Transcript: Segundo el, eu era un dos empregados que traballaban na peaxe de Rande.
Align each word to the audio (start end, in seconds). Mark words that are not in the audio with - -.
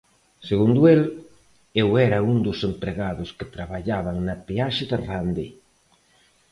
Segundo 0.49 0.79
el, 0.93 1.01
eu 1.81 1.89
era 2.07 2.25
un 2.31 2.37
dos 2.47 2.59
empregados 2.69 3.29
que 3.37 3.51
traballaban 3.55 4.17
na 4.27 4.35
peaxe 4.47 4.83
de 4.91 4.97
Rande. 5.07 5.47